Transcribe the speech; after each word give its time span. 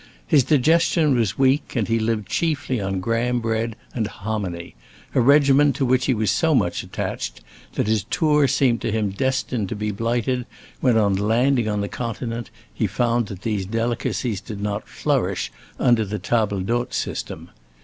His 0.25 0.43
digestion 0.43 1.13
was 1.13 1.37
weak 1.37 1.75
and 1.75 1.87
he 1.87 1.99
lived 1.99 2.27
chiefly 2.27 2.81
on 2.81 3.01
Graham 3.01 3.39
bread 3.39 3.75
and 3.93 4.07
hominy—a 4.07 5.21
regimen 5.21 5.73
to 5.73 5.85
which 5.85 6.07
he 6.07 6.13
was 6.15 6.31
so 6.31 6.55
much 6.55 6.81
attached 6.81 7.41
that 7.73 7.85
his 7.85 8.05
tour 8.05 8.47
seemed 8.47 8.81
to 8.81 8.91
him 8.91 9.11
destined 9.11 9.69
to 9.69 9.75
be 9.75 9.91
blighted 9.91 10.47
when, 10.79 10.97
on 10.97 11.13
landing 11.13 11.67
on 11.69 11.81
the 11.81 11.87
Continent, 11.87 12.49
he 12.73 12.87
found 12.87 13.27
that 13.27 13.43
these 13.43 13.67
delicacies 13.67 14.41
did 14.41 14.59
not 14.59 14.89
flourish 14.89 15.51
under 15.77 16.03
the 16.03 16.17
table 16.17 16.61
d'hôte 16.61 16.93
system. 16.93 17.51